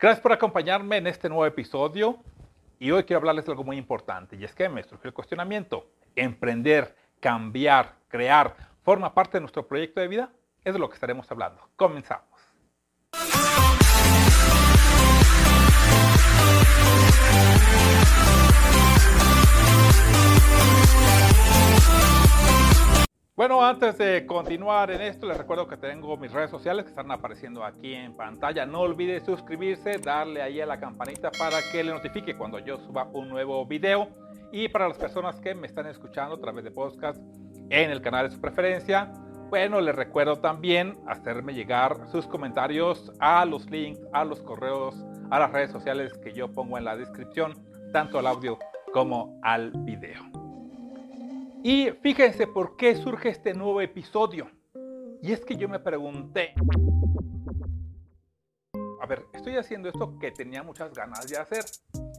[0.00, 2.20] Gracias por acompañarme en este nuevo episodio
[2.78, 5.90] y hoy quiero hablarles de algo muy importante y es que me surgió el cuestionamiento.
[6.14, 10.30] ¿Emprender, cambiar, crear forma parte de nuestro proyecto de vida?
[10.62, 11.68] Es de lo que estaremos hablando.
[11.74, 12.28] Comenzamos.
[23.38, 27.08] Bueno, antes de continuar en esto, les recuerdo que tengo mis redes sociales que están
[27.12, 28.66] apareciendo aquí en pantalla.
[28.66, 33.04] No olvide suscribirse, darle ahí a la campanita para que le notifique cuando yo suba
[33.12, 34.08] un nuevo video.
[34.50, 37.22] Y para las personas que me están escuchando a través de podcast
[37.70, 39.12] en el canal de su preferencia,
[39.50, 44.96] bueno, les recuerdo también hacerme llegar sus comentarios a los links, a los correos,
[45.30, 47.54] a las redes sociales que yo pongo en la descripción,
[47.92, 48.58] tanto al audio
[48.92, 50.37] como al video.
[51.62, 54.48] Y fíjense por qué surge este nuevo episodio.
[55.20, 56.54] Y es que yo me pregunté,
[59.00, 61.64] a ver, estoy haciendo esto que tenía muchas ganas de hacer.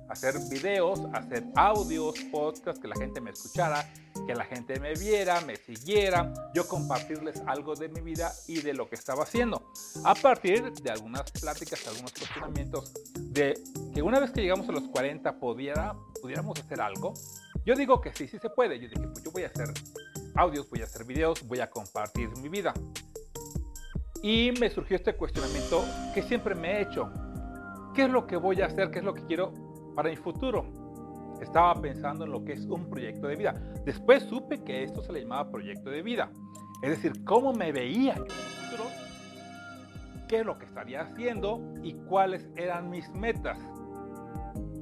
[0.09, 3.87] Hacer videos, hacer audios, podcasts, que la gente me escuchara,
[4.25, 8.73] que la gente me viera, me siguiera, yo compartirles algo de mi vida y de
[8.73, 9.71] lo que estaba haciendo.
[10.03, 12.93] A partir de algunas pláticas, algunos cuestionamientos
[13.31, 13.53] de
[13.93, 17.13] que una vez que llegamos a los 40 pudiera, pudiéramos hacer algo
[17.69, 18.79] yo digo que sí, sí se puede.
[18.79, 19.67] Yo dije, pues yo voy a hacer
[20.33, 22.73] audios, voy a hacer videos, voy a compartir mi vida.
[24.23, 27.11] Y me surgió este cuestionamiento que siempre me he hecho.
[27.93, 28.89] ¿Qué es lo que voy a hacer?
[28.89, 29.53] ¿Qué es lo que quiero
[29.95, 30.65] para mi futuro?
[31.43, 33.53] Estaba pensando en lo que es un proyecto de vida.
[33.85, 36.31] Después supe que esto se le llamaba proyecto de vida.
[36.81, 38.89] Es decir, cómo me veía en el futuro,
[40.27, 43.59] qué es lo que estaría haciendo y cuáles eran mis metas.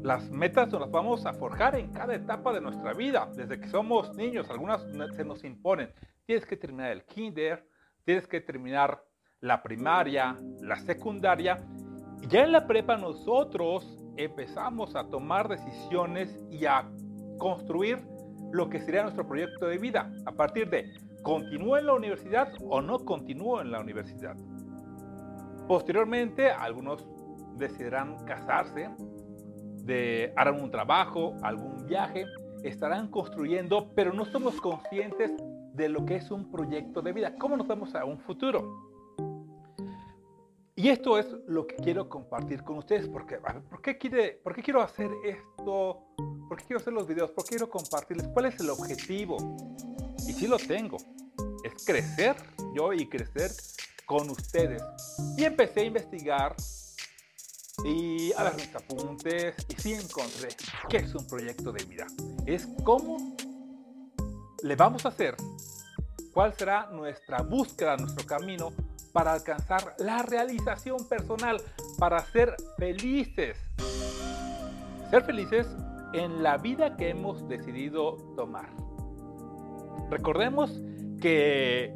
[0.08, 3.68] Las metas nos las vamos a forjar en cada etapa de nuestra vida, desde que
[3.68, 4.82] somos niños, algunas
[5.18, 5.92] se nos imponen.
[6.26, 7.68] Tienes que terminar el kinder,
[8.06, 9.04] tienes que terminar
[9.42, 11.62] la primaria, la secundaria.
[12.22, 16.90] Y ya en la prepa nosotros empezamos a tomar decisiones y a
[17.38, 18.02] construir
[18.54, 20.86] lo que sería nuestro proyecto de vida, a partir de
[21.22, 24.38] continúo en la universidad o no continúo en la universidad.
[25.68, 27.06] Posteriormente, algunos
[27.58, 28.90] decidirán casarse,
[29.88, 32.26] de harán un trabajo, algún viaje,
[32.64, 35.32] estarán construyendo, pero no somos conscientes
[35.74, 37.36] de lo que es un proyecto de vida.
[37.40, 39.16] ¿Cómo nos vemos a un futuro?
[40.76, 44.62] Y esto es lo que quiero compartir con ustedes, porque, ¿por qué, quiere, ¿por qué
[44.62, 46.04] quiero hacer esto?
[46.48, 47.32] ¿Por qué quiero hacer los videos?
[47.32, 48.28] ¿Por qué quiero compartirles?
[48.28, 49.38] ¿Cuál es el objetivo?
[50.28, 50.98] Y sí lo tengo,
[51.64, 52.36] es crecer
[52.76, 53.50] yo y crecer
[54.06, 54.84] con ustedes.
[55.38, 56.56] Y empecé a investigar
[57.84, 60.50] y a ver mis apuntes y sí encontré
[60.90, 62.08] que es un proyecto de vida.
[62.46, 63.36] Es cómo
[64.64, 65.36] le vamos a hacer,
[66.34, 68.72] cuál será nuestra búsqueda, nuestro camino
[69.14, 71.62] para alcanzar la realización personal,
[71.98, 73.58] para ser felices.
[75.10, 75.68] Ser felices
[76.14, 78.70] en la vida que hemos decidido tomar.
[80.10, 80.80] Recordemos
[81.22, 81.96] que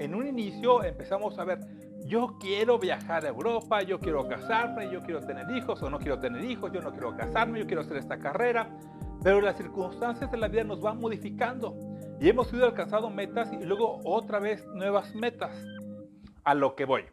[0.00, 1.60] en un inicio empezamos a ver,
[2.06, 6.18] yo quiero viajar a Europa, yo quiero casarme, yo quiero tener hijos o no quiero
[6.18, 8.70] tener hijos, yo no quiero casarme, yo quiero hacer esta carrera,
[9.22, 11.76] pero las circunstancias de la vida nos van modificando
[12.18, 15.54] y hemos ido alcanzando metas y luego otra vez nuevas metas.
[16.44, 17.04] A lo que voy.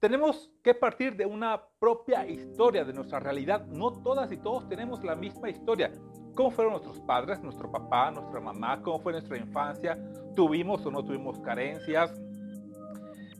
[0.00, 3.66] Tenemos que partir de una propia historia de nuestra realidad.
[3.66, 5.92] No todas y todos tenemos la misma historia.
[6.38, 8.80] ¿Cómo fueron nuestros padres, nuestro papá, nuestra mamá?
[8.80, 9.98] ¿Cómo fue nuestra infancia?
[10.36, 12.12] ¿Tuvimos o no tuvimos carencias?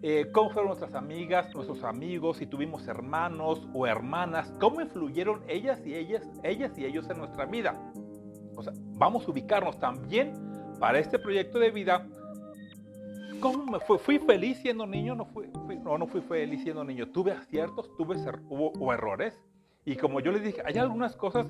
[0.03, 5.81] Eh, cómo fueron nuestras amigas, nuestros amigos, si tuvimos hermanos o hermanas, cómo influyeron ellas
[5.87, 7.81] y ellas, ellas y ellos en nuestra vida.
[8.57, 10.33] O sea, vamos a ubicarnos también
[10.81, 12.05] para este proyecto de vida.
[13.39, 14.01] ¿Cómo me fue?
[14.01, 15.15] ¿Fui feliz siendo niño?
[15.15, 15.47] No, fui,
[15.85, 17.13] no, no fui feliz siendo niño.
[17.13, 18.17] Tuve aciertos, tuve
[18.49, 19.41] hubo, errores.
[19.89, 21.47] Y como yo les dije, hay algunas cosas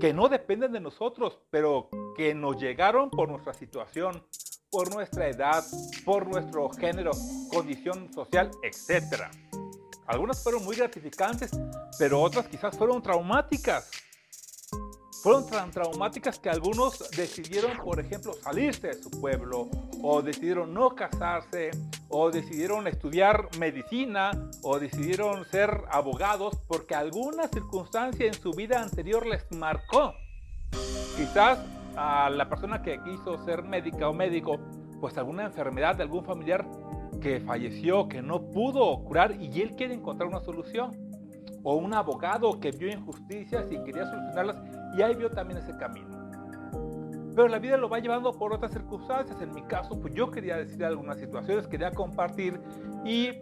[0.00, 4.26] que no dependen de nosotros, pero que nos llegaron por nuestra situación,
[4.72, 5.62] por nuestra edad,
[6.04, 7.12] por nuestro género,
[7.48, 9.30] condición social, etc.
[10.08, 11.52] Algunas fueron muy gratificantes,
[11.96, 13.88] pero otras quizás fueron traumáticas.
[15.26, 19.68] Fueron tan traumáticas que algunos decidieron, por ejemplo, salirse de su pueblo,
[20.00, 21.72] o decidieron no casarse,
[22.08, 24.30] o decidieron estudiar medicina,
[24.62, 30.14] o decidieron ser abogados, porque alguna circunstancia en su vida anterior les marcó.
[31.16, 31.58] Quizás
[31.96, 34.60] a la persona que quiso ser médica o médico,
[35.00, 36.64] pues alguna enfermedad de algún familiar
[37.20, 41.05] que falleció, que no pudo curar y él quiere encontrar una solución.
[41.68, 44.56] O un abogado que vio injusticias y quería solucionarlas
[44.96, 46.16] y ahí vio también ese camino.
[47.34, 49.42] Pero la vida lo va llevando por otras circunstancias.
[49.42, 52.60] En mi caso, pues yo quería decir algunas situaciones, quería compartir
[53.04, 53.32] y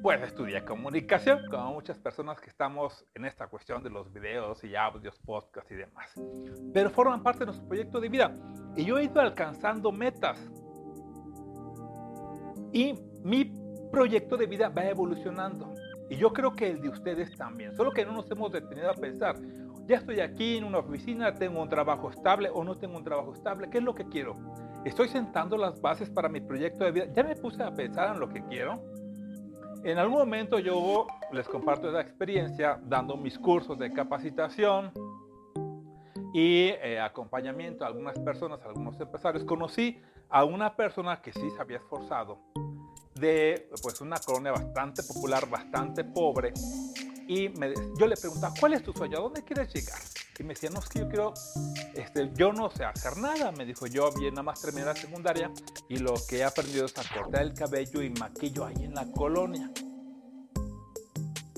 [0.00, 4.74] pues estudié comunicación, como muchas personas que estamos en esta cuestión de los videos y
[4.74, 6.10] audios, podcasts y demás.
[6.72, 8.34] Pero forman parte de nuestro proyecto de vida.
[8.76, 10.38] Y yo he ido alcanzando metas.
[12.72, 13.44] Y mi
[13.92, 15.74] proyecto de vida va evolucionando.
[16.10, 17.74] Y yo creo que el de ustedes también.
[17.76, 19.36] Solo que no nos hemos detenido a pensar,
[19.86, 23.32] ya estoy aquí en una oficina, tengo un trabajo estable o no tengo un trabajo
[23.34, 24.36] estable, ¿qué es lo que quiero?
[24.84, 27.06] Estoy sentando las bases para mi proyecto de vida.
[27.14, 28.82] Ya me puse a pensar en lo que quiero.
[29.82, 34.92] En algún momento yo les comparto esa experiencia dando mis cursos de capacitación
[36.32, 39.44] y eh, acompañamiento a algunas personas, a algunos empresarios.
[39.44, 40.00] Conocí
[40.30, 42.38] a una persona que sí se había esforzado
[43.14, 46.52] de pues una colonia bastante popular, bastante pobre.
[47.26, 49.18] Y me, yo le preguntaba, ¿cuál es tu sueño?
[49.18, 49.98] ¿A dónde quieres llegar?
[50.38, 51.32] Y me decía, no, es yo quiero,
[51.94, 53.52] este, yo no sé hacer nada.
[53.52, 55.50] Me dijo, yo bien nada más terminé la secundaria
[55.88, 59.10] y lo que he aprendido es a cortar el cabello y maquillo ahí en la
[59.12, 59.70] colonia.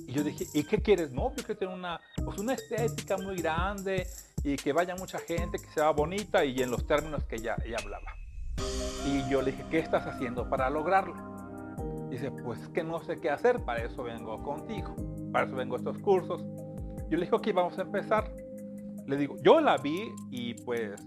[0.07, 1.11] Y yo dije, ¿y qué quieres?
[1.11, 4.07] No, yo quiero tener una, pues una estética muy grande
[4.45, 7.79] y que vaya mucha gente, que sea bonita y en los términos que ella, ella
[7.83, 8.15] hablaba.
[9.05, 11.26] Y yo le dije, ¿qué estás haciendo para lograrlo?
[12.11, 14.95] Dice, pues que no sé qué hacer, para eso vengo contigo,
[15.33, 16.45] para eso vengo a estos cursos.
[17.09, 18.33] Yo le dije, ok, vamos a empezar.
[19.07, 21.01] Le digo, yo la vi y pues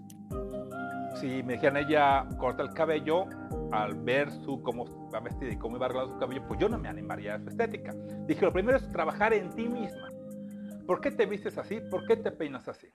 [1.16, 3.26] si me dijeran ella corta el cabello,
[3.72, 6.78] al ver su cómo va vestida y cómo iba arreglado su cabello, pues yo no
[6.78, 7.94] me animaría a su estética.
[8.26, 10.12] Dije, lo primero es trabajar en ti misma.
[10.86, 11.80] ¿Por qué te vistes así?
[11.82, 12.88] ¿Por qué te peinas así?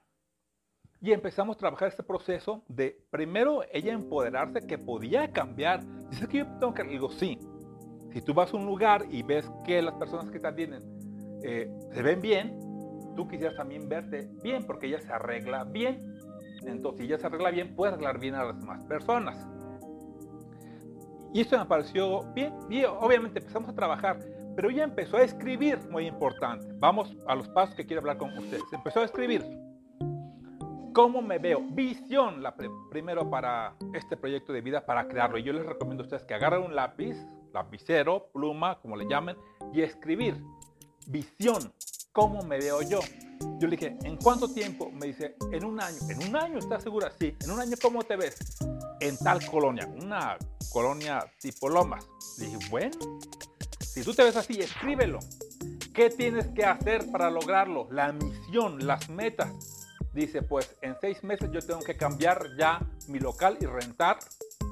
[1.00, 5.84] Y empezamos a trabajar este proceso de primero ella empoderarse que podía cambiar.
[6.08, 7.38] Dice que yo tengo que, digo, sí,
[8.14, 10.84] si tú vas a un lugar y ves que las personas que te atienden
[11.42, 12.56] eh, se ven bien,
[13.16, 16.14] tú quisieras también verte bien porque ella se arregla bien.
[16.64, 19.44] Entonces, si ella se arregla bien, puede arreglar bien a las demás personas.
[21.32, 22.54] Y esto me pareció bien.
[22.70, 24.20] Y obviamente empezamos a trabajar,
[24.54, 26.68] pero ella empezó a escribir, muy importante.
[26.78, 28.62] Vamos a los pasos que quiero hablar con ustedes.
[28.72, 29.44] Empezó a escribir.
[30.94, 31.60] ¿Cómo me veo?
[31.72, 32.44] Visión,
[32.92, 35.36] primero para este proyecto de vida, para crearlo.
[35.36, 37.16] Y yo les recomiendo a ustedes que agarren un lápiz,
[37.54, 39.36] lapicero, pluma, como le llamen,
[39.72, 40.42] y escribir.
[41.06, 41.72] Visión,
[42.12, 42.98] ¿cómo me veo yo?
[43.58, 44.90] Yo le dije, ¿en cuánto tiempo?
[44.90, 45.96] Me dice, en un año.
[46.08, 47.12] ¿En un año estás segura?
[47.18, 47.36] Sí.
[47.42, 48.36] ¿En un año cómo te ves?
[49.00, 50.36] En tal colonia, una
[50.72, 52.06] colonia tipo Lomas.
[52.38, 52.98] Le dije, bueno,
[53.80, 55.20] si tú te ves así, escríbelo.
[55.94, 57.86] ¿Qué tienes que hacer para lograrlo?
[57.92, 59.52] La misión, las metas.
[60.12, 64.18] Dice, pues en seis meses yo tengo que cambiar ya mi local y rentar.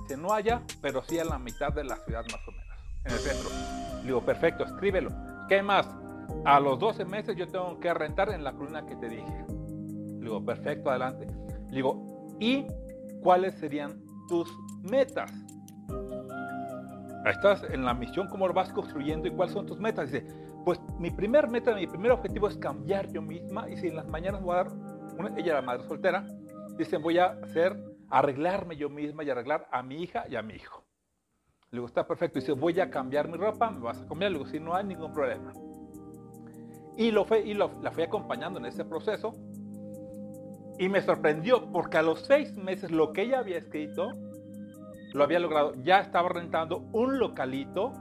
[0.08, 2.62] Se no haya, pero sí en la mitad de la ciudad más o menos
[3.04, 3.50] en el centro.
[4.00, 5.10] Le digo, perfecto, escríbelo.
[5.49, 5.88] ¿Qué más?
[6.44, 9.44] A los 12 meses yo tengo que rentar en la columna que te dije.
[9.49, 11.26] Le digo, perfecto, adelante.
[11.70, 12.66] Le digo, ¿y
[13.22, 14.50] cuáles serían tus
[14.82, 15.32] metas?
[17.25, 20.10] Estás en la misión, ¿cómo lo vas construyendo y cuáles son tus metas?
[20.10, 20.26] Dice,
[20.64, 24.08] pues mi primer meta, mi primer objetivo es cambiar yo misma y si en las
[24.08, 24.72] mañanas voy a dar,
[25.37, 26.26] ella era madre soltera,
[26.76, 27.76] dice, voy a hacer,
[28.10, 30.84] arreglarme yo misma y arreglar a mi hija y a mi hijo.
[31.72, 32.38] Le digo, está perfecto.
[32.38, 34.30] Dice, voy a cambiar mi ropa, me vas a cambiar.
[34.30, 35.54] Le digo, sí, no hay ningún problema.
[36.98, 39.34] Y, lo fue, y la fui acompañando en ese proceso.
[40.78, 44.12] Y me sorprendió porque a los seis meses lo que ella había escrito,
[45.14, 45.72] lo había logrado.
[45.82, 47.92] Ya estaba rentando un localito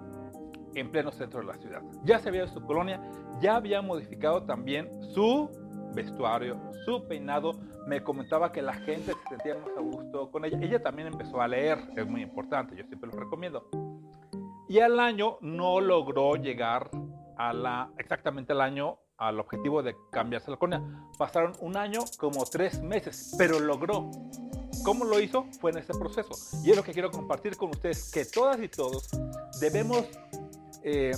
[0.76, 1.82] en pleno centro de la ciudad.
[2.04, 3.02] Ya se había en su colonia,
[3.40, 5.50] ya había modificado también su
[5.94, 7.54] vestuario, su peinado,
[7.88, 10.58] me comentaba que la gente se sentía más a gusto con ella.
[10.62, 13.70] Ella también empezó a leer, es muy importante, yo siempre lo recomiendo.
[14.68, 16.90] Y al año no logró llegar
[17.38, 20.82] a la, exactamente al año al objetivo de cambiarse la colonia.
[21.18, 24.10] Pasaron un año como tres meses, pero logró.
[24.84, 25.46] ¿Cómo lo hizo?
[25.60, 26.32] Fue en ese proceso.
[26.64, 29.10] Y es lo que quiero compartir con ustedes, que todas y todos
[29.60, 30.06] debemos
[30.84, 31.12] eh,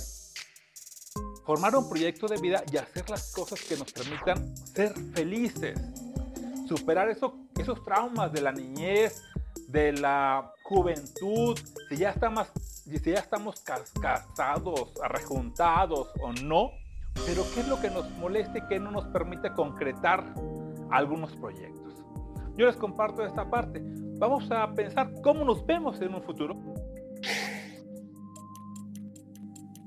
[1.46, 5.78] formar un proyecto de vida y hacer las cosas que nos permitan ser felices
[6.66, 9.22] superar eso, esos traumas de la niñez,
[9.68, 13.62] de la juventud, si ya estamos, si ya estamos
[14.00, 16.70] casados, arrejuntados o no,
[17.26, 20.34] pero qué es lo que nos molesta y qué no nos permite concretar
[20.90, 21.94] algunos proyectos.
[22.56, 23.80] Yo les comparto esta parte.
[24.18, 26.56] Vamos a pensar cómo nos vemos en un futuro.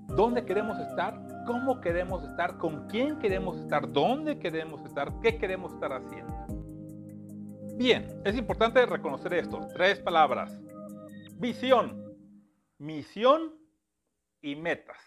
[0.10, 1.27] ¿Dónde queremos estar?
[1.48, 2.58] ¿Cómo queremos estar?
[2.58, 3.90] ¿Con quién queremos estar?
[3.92, 5.22] ¿Dónde queremos estar?
[5.22, 6.34] ¿Qué queremos estar haciendo?
[7.78, 9.62] Bien, es importante reconocer esto.
[9.74, 10.60] Tres palabras.
[11.36, 12.04] Visión,
[12.78, 13.56] misión
[14.42, 14.98] y metas.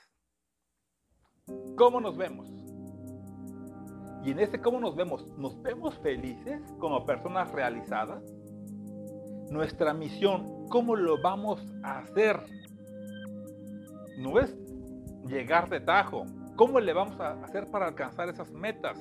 [1.77, 2.49] ¿Cómo nos vemos?
[4.25, 8.25] Y en este cómo nos vemos, ¿nos vemos felices como personas realizadas?
[9.51, 12.41] Nuestra misión, ¿cómo lo vamos a hacer?
[14.17, 14.39] ¿No?
[15.27, 16.25] Llegar de tajo.
[16.57, 18.99] ¿Cómo le vamos a hacer para alcanzar esas metas?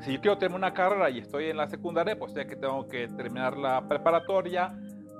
[0.00, 2.88] Si yo quiero tener una carrera y estoy en la secundaria, pues sé que tengo
[2.88, 4.74] que terminar la preparatoria,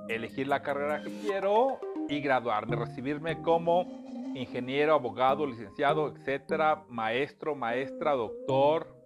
[0.09, 4.03] elegir la carrera que quiero y graduarme, recibirme como
[4.35, 8.97] ingeniero, abogado, licenciado, etcétera, maestro, maestra, doctor,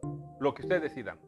[0.40, 1.18] lo que ustedes decidan.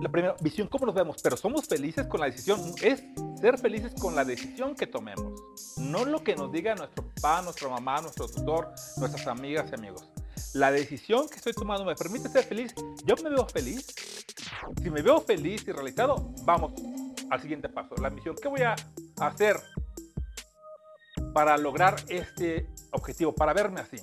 [0.00, 1.20] La primera visión, ¿cómo nos vemos?
[1.22, 2.58] Pero somos felices con la decisión.
[2.80, 3.04] Es
[3.38, 5.38] ser felices con la decisión que tomemos.
[5.76, 10.08] No lo que nos diga nuestro papá, nuestra mamá, nuestro tutor, nuestras amigas y amigos.
[10.54, 12.74] La decisión que estoy tomando me permite ser feliz.
[13.04, 13.94] Yo me veo feliz.
[14.82, 16.72] Si me veo feliz y realizado, vamos
[17.28, 17.94] al siguiente paso.
[17.96, 18.36] La misión.
[18.40, 18.74] ¿Qué voy a
[19.18, 19.60] hacer
[21.34, 23.34] para lograr este objetivo?
[23.34, 23.98] Para verme así.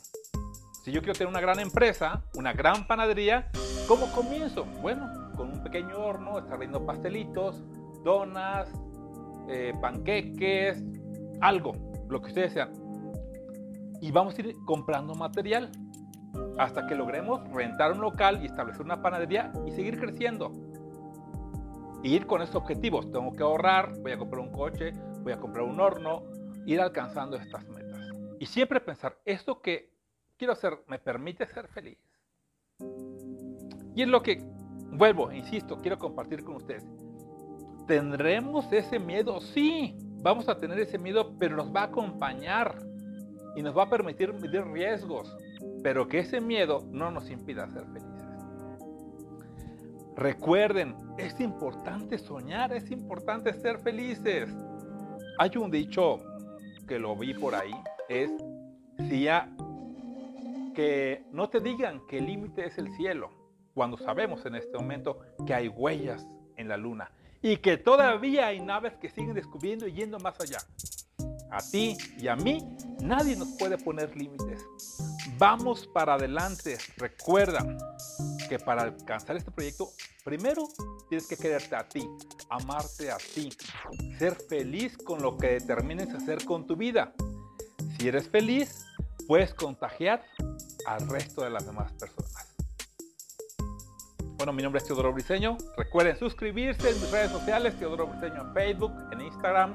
[0.85, 3.49] Si yo quiero tener una gran empresa, una gran panadería,
[3.87, 4.63] ¿cómo comienzo?
[4.81, 7.63] Bueno, con un pequeño horno, estar viendo pastelitos,
[8.03, 8.69] donas,
[9.47, 10.83] eh, panqueques,
[11.39, 11.73] algo,
[12.09, 12.73] lo que ustedes sean.
[14.01, 15.71] Y vamos a ir comprando material
[16.57, 20.51] hasta que logremos rentar un local y establecer una panadería y seguir creciendo.
[22.03, 23.11] Y ir con estos objetivos.
[23.11, 26.23] Tengo que ahorrar, voy a comprar un coche, voy a comprar un horno,
[26.65, 28.01] ir alcanzando estas metas.
[28.39, 29.91] Y siempre pensar, esto que
[30.37, 31.97] quiero hacer me permite ser feliz.
[33.95, 34.43] Y es lo que
[34.97, 36.85] vuelvo, insisto, quiero compartir con ustedes.
[37.87, 39.39] ¿Tendremos ese miedo?
[39.39, 42.75] Sí, vamos a tener ese miedo, pero nos va a acompañar
[43.55, 45.33] y nos va a permitir medir riesgos,
[45.83, 48.17] pero que ese miedo no nos impida ser felices.
[50.15, 54.49] Recuerden, es importante soñar, es importante ser felices.
[55.37, 56.19] Hay un dicho
[56.87, 57.71] que lo vi por ahí,
[58.09, 58.31] es
[59.09, 59.49] si ya
[60.73, 63.29] que no te digan que el límite es el cielo,
[63.77, 67.11] cuando sabemos en este momento que hay huellas en la luna
[67.43, 70.57] y que todavía hay naves que siguen descubriendo y yendo más allá.
[71.51, 72.67] A ti y a mí
[73.03, 74.65] nadie nos puede poner límites.
[75.37, 76.79] Vamos para adelante.
[76.97, 77.63] Recuerda
[78.49, 79.89] que para alcanzar este proyecto,
[80.25, 80.63] primero
[81.07, 82.09] tienes que quererte a ti,
[82.49, 83.49] amarte a ti,
[84.17, 87.13] ser feliz con lo que determines hacer con tu vida.
[87.99, 88.87] Si eres feliz,
[89.27, 90.23] puedes contagiar
[90.87, 92.26] al resto de las demás personas.
[94.37, 95.57] Bueno, mi nombre es Teodoro Briseño.
[95.75, 99.73] Recuerden suscribirse en mis redes sociales, Teodoro Briseño en Facebook, en Instagram,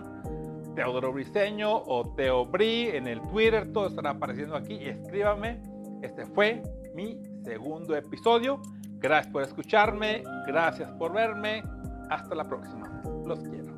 [0.76, 4.74] Teodoro Briseño o Teobri en el Twitter, todo estará apareciendo aquí.
[4.74, 5.60] Escríbame.
[6.00, 6.62] Este fue
[6.94, 8.62] mi segundo episodio.
[9.00, 11.64] Gracias por escucharme, gracias por verme.
[12.08, 13.02] Hasta la próxima.
[13.26, 13.71] Los quiero.